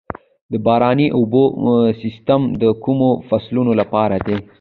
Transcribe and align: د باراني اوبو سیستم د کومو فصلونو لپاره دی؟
د 0.51 0.53
باراني 0.65 1.07
اوبو 1.17 1.43
سیستم 2.01 2.41
د 2.61 2.63
کومو 2.83 3.09
فصلونو 3.29 3.71
لپاره 3.81 4.15
دی؟ 4.25 4.37